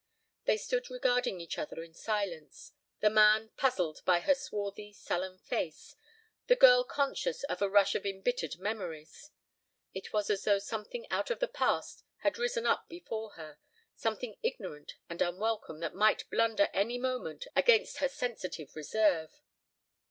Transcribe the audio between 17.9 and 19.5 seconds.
her sensitive reserve.